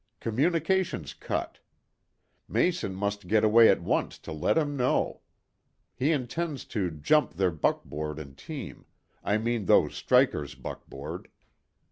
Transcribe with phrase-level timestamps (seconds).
[0.19, 1.59] Communications cut.
[2.47, 5.21] Mason must get away at once to let him know.
[5.95, 8.87] He intends to 'jump' their buckboard and team
[9.23, 11.27] I mean these strikers' buckboard."